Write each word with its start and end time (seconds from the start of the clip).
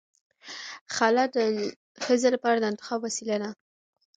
خلع 0.95 1.25
د 1.35 1.37
ښځې 2.03 2.29
لپاره 2.35 2.57
د 2.59 2.65
انتخاب 2.71 2.99
وسیله 3.03 3.35
ده. 3.41 3.49